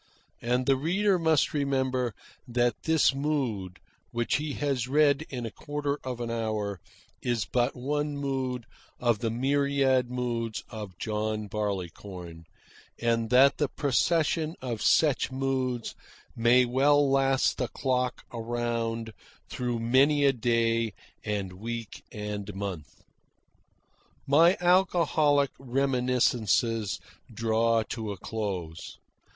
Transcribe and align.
And 0.41 0.65
the 0.65 0.77
reader 0.77 1.19
must 1.19 1.53
remember 1.53 2.15
that 2.47 2.73
this 2.85 3.13
mood, 3.13 3.77
which 4.09 4.37
he 4.37 4.53
has 4.53 4.87
read 4.87 5.21
in 5.29 5.45
a 5.45 5.51
quarter 5.51 5.99
of 6.03 6.19
an 6.19 6.31
hour, 6.31 6.79
is 7.21 7.45
but 7.45 7.75
one 7.75 8.17
mood 8.17 8.65
of 8.99 9.19
the 9.19 9.29
myriad 9.29 10.09
moods 10.09 10.63
of 10.71 10.97
John 10.97 11.45
Barleycorn, 11.45 12.45
and 12.97 13.29
that 13.29 13.57
the 13.59 13.67
procession 13.67 14.55
of 14.59 14.81
such 14.81 15.31
moods 15.31 15.93
may 16.35 16.65
well 16.65 17.07
last 17.07 17.59
the 17.59 17.67
clock 17.67 18.25
around 18.33 19.13
through 19.51 19.77
many 19.77 20.25
a 20.25 20.33
day 20.33 20.93
and 21.23 21.53
week 21.53 22.03
and 22.11 22.55
month. 22.55 23.03
My 24.25 24.57
alcoholic 24.59 25.51
reminiscences 25.59 26.99
draw 27.31 27.83
to 27.89 28.11
a 28.11 28.17
close. 28.17 28.97